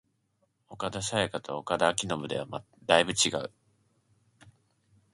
[0.67, 3.51] 岡田紗佳と岡田彰布ではだいぶ違う